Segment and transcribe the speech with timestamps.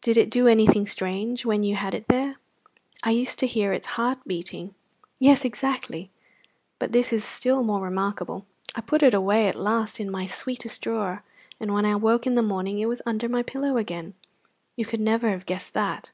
[0.00, 2.36] Did it do anything strange when you had it there?"
[3.02, 4.74] "I used to hear its heart beating."
[5.20, 6.10] "Yes, exactly!
[6.78, 8.46] But this is still more remarkable.
[8.74, 11.22] I put it away at last in my sweetest drawer,
[11.60, 14.14] and when I woke in the morning it was under my pillow again.
[14.74, 16.12] You could never have guessed that."